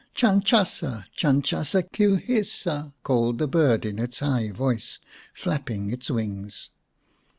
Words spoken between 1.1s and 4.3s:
Chanchasa! Kilhisa!" called the bird in its